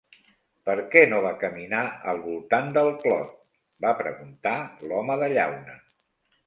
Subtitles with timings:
[0.69, 3.31] Per què no va caminar al voltant del clot?
[3.87, 5.81] va preguntar l'home de llauna.